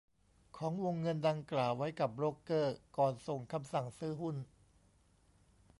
[0.57, 4.35] ของวงเงินดังกล่าวไว้กับโบรกเกอร์ก่อนส่งคำสั่งซื้อหุ้น